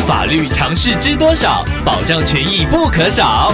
[0.00, 1.64] 法律常识知多少？
[1.84, 3.52] 保障权益不可少。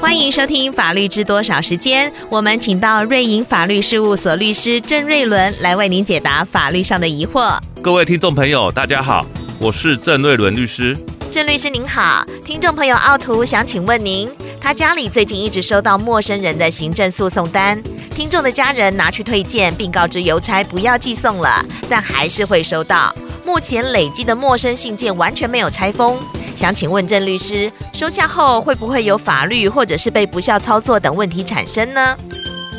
[0.00, 7.58] 欢迎收听《法律知多少》时间，我们请到瑞银法律事务所律师郑瑞伦来为您解答法律上的疑惑。
[7.82, 9.26] 各位听众朋友，大家好，
[9.58, 10.96] 我是郑瑞伦律师。
[11.30, 14.30] 郑律师您好，听众朋友奥图想请问您，
[14.60, 17.80] 他家里最近一直收到陌生人的行政诉讼单，
[18.14, 23.14] 听众的家人拿去退件，并告知邮差不要寄送了，但还是会收到。
[23.44, 26.18] 目前累积的陌生信件完全没有拆封。
[26.54, 32.16] 想请问郑律师，收下后会不会有法律或者是被不肖操作等问题产生呢？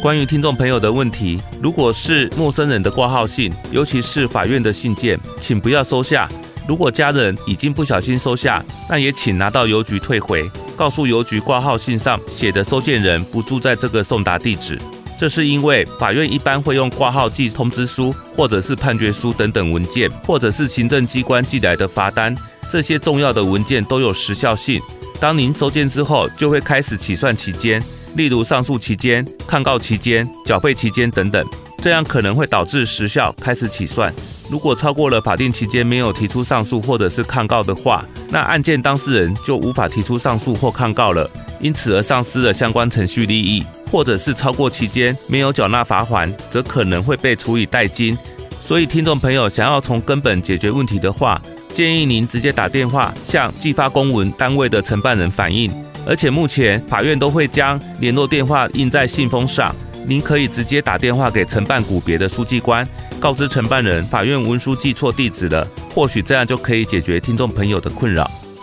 [0.01, 6.27] 关于听众朋友的问题，如果是陌生人的挂号信，尤其是法院的信件，请不要收下。
[6.67, 14.77] 如果家人已经不小心收下，那也请拿到邮局退回，告诉邮局挂号信上写的收件人不住在这个送达地址。
[15.17, 22.35] 这是因为法院一般会用挂号寄通知书，或者是判决书等等文件，或者是行政机关寄来的罚单。
[22.69, 24.81] 这些重要的文件都有时效性，
[25.19, 27.81] 当您收件之后，就会开始起算期间，
[28.15, 31.45] 例如上诉期间、抗告期间、缴费期间等等，
[31.81, 34.13] 这样可能会导致时效开始起算。
[34.49, 48.17] 如果超过了法定期间没有提出上诉或者是抗告的话，那案件当事人就无法提出上诉或抗告了，因此而丧失了相关程序利益，或者是超过期间没有缴纳罚款，则可能会被处以代金。
[48.59, 51.41] 所以，听众朋友想要从根本解决问题的话，
[51.73, 55.71] 建议您直接打电话向寄发公文单位的承办人反映，
[56.05, 62.87] 而且目前法院都会将联络电话印在信封上，您可以直接打电话给承办股别的书记官，
[63.19, 68.29] 告知承办人法院文书寄错地址了，或许这样就可以解决听众朋友的困扰。